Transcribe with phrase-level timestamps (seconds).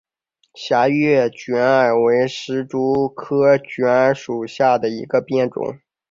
[0.55, 5.79] 狭叶卷耳为石竹科卷耳属下的一个变种。